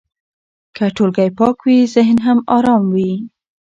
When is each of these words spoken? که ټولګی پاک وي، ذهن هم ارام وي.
که 0.75 0.85
ټولګی 0.95 1.29
پاک 1.37 1.57
وي، 1.65 1.79
ذهن 1.95 2.17
هم 2.25 2.37
ارام 2.57 2.83
وي. 2.95 3.11